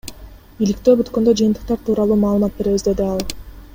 Иликтөө 0.67 0.95
бүткөндө 1.01 1.35
жыйынтыктар 1.41 1.81
тууралуу 1.91 2.19
маалымат 2.23 2.59
беребиз,— 2.63 2.87
деди 2.89 3.07
ал. 3.11 3.23